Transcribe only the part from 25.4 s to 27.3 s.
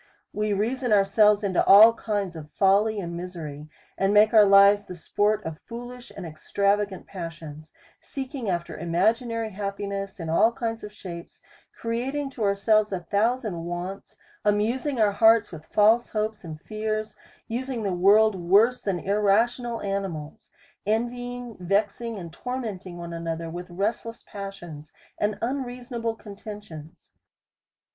unreasonable contentions.